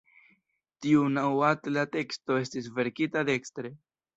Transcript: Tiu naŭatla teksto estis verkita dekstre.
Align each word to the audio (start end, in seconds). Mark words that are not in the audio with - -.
Tiu 0.85 1.03
naŭatla 1.17 1.83
teksto 1.97 2.41
estis 2.47 2.71
verkita 2.81 3.25
dekstre. 3.33 3.77